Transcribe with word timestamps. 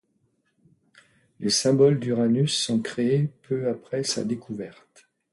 Les 1.39 1.51
symboles 1.51 1.99
d'Uranus 1.99 2.55
sont 2.57 2.79
créés 2.81 3.29
peu 3.43 3.69
après 3.69 4.03
sa 4.03 4.23
découverte. 4.23 5.07